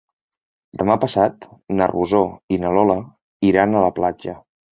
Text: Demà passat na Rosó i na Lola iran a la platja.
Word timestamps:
Demà 0.81 0.95
passat 1.03 1.45
na 1.81 1.89
Rosó 1.91 2.23
i 2.57 2.59
na 2.65 2.73
Lola 2.79 2.97
iran 3.51 3.77
a 3.83 3.87
la 3.87 3.93
platja. 4.01 4.37